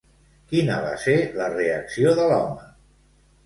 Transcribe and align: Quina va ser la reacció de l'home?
Quina 0.53 0.77
va 0.85 0.95
ser 1.03 1.15
la 1.41 1.51
reacció 1.57 2.17
de 2.23 2.29
l'home? 2.33 2.69